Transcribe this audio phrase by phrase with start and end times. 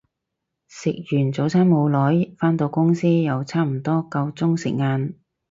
[0.67, 5.13] 食完早餐冇耐，返到公司又差唔多夠鐘食晏